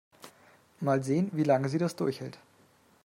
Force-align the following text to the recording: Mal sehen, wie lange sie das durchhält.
Mal 0.79 1.03
sehen, 1.03 1.29
wie 1.33 1.43
lange 1.43 1.69
sie 1.69 1.77
das 1.77 1.95
durchhält. 1.95 2.39